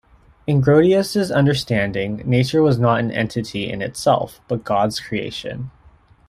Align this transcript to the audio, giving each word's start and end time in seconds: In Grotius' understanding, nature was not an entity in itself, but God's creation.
In 0.47 0.63
Grotius' 0.63 1.29
understanding, 1.29 2.23
nature 2.25 2.63
was 2.63 2.79
not 2.79 3.01
an 3.01 3.11
entity 3.11 3.69
in 3.71 3.83
itself, 3.83 4.41
but 4.47 4.63
God's 4.63 4.99
creation. 4.99 5.69